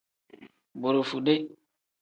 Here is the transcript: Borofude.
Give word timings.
Borofude. 0.81 1.33